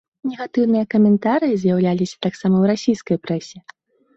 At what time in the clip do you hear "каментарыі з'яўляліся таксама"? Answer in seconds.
0.93-2.53